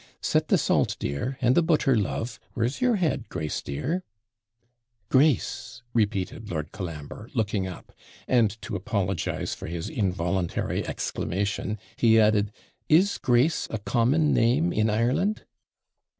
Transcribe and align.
'Set 0.19 0.47
the 0.47 0.57
salt, 0.57 0.95
dear; 0.97 1.37
and 1.41 1.53
the 1.53 1.61
butter, 1.61 1.95
love; 1.95 2.39
where's 2.55 2.81
your 2.81 2.95
head, 2.95 3.29
Grace, 3.29 3.61
dear!' 3.61 4.03
'Grace!' 5.09 5.83
repeated 5.93 6.49
Lord 6.49 6.71
Colambre, 6.71 7.29
looking 7.35 7.67
up; 7.67 7.91
and, 8.27 8.59
to 8.63 8.75
apologise 8.75 9.53
for 9.53 9.67
his 9.67 9.89
involuntary 9.89 10.83
exclamation, 10.87 11.77
he 11.97 12.19
added, 12.19 12.51
'Is 12.89 13.19
Grace 13.19 13.67
a 13.69 13.77
common 13.77 14.33
name 14.33 14.73
in 14.73 14.89
Ireland?' 14.89 15.45